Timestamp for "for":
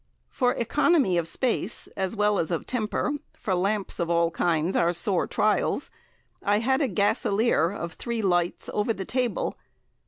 0.29-0.53, 3.33-3.53